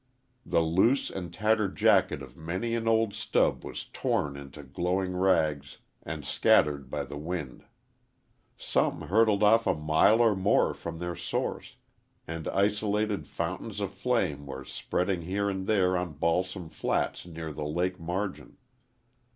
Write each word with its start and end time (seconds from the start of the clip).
The 0.47 0.63
loose 0.63 1.11
and 1.11 1.31
tattered 1.31 1.75
jacket 1.77 2.23
of 2.23 2.35
many 2.35 2.73
an 2.73 2.87
old 2.87 3.13
stub 3.13 3.63
was 3.63 3.85
tom 3.85 4.35
into 4.35 4.63
glowing 4.63 5.15
rags 5.15 5.77
and 6.01 6.25
scattered 6.25 6.89
by 6.89 7.03
the 7.03 7.19
wind. 7.19 7.65
Some 8.57 9.01
hurtled 9.01 9.43
off 9.43 9.67
a 9.67 9.75
mile 9.75 10.19
or 10.19 10.35
more 10.35 10.73
from 10.73 10.97
their 10.97 11.15
source, 11.15 11.75
and 12.27 12.47
isolated 12.47 13.27
fountains 13.27 13.79
of 13.79 13.93
flame 13.93 14.47
were 14.47 14.65
spreading 14.65 15.21
here 15.21 15.51
and 15.51 15.67
there 15.67 15.95
on 15.95 16.13
balsam 16.13 16.69
flats 16.69 17.27
near 17.27 17.53
the 17.53 17.63
lake 17.67 17.99
margin. 17.99 18.57